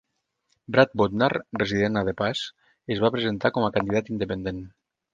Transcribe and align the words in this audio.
Brad 0.75 0.95
Bodnar, 1.01 1.27
resident 1.63 2.01
a 2.03 2.03
The 2.09 2.15
Pas, 2.23 2.43
es 2.97 3.05
va 3.07 3.15
presentar 3.19 3.55
com 3.59 3.71
a 3.71 3.73
candidat 3.81 4.15
independent. 4.19 4.69